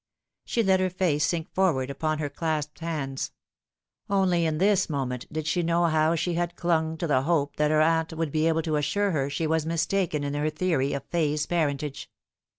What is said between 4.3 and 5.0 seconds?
in this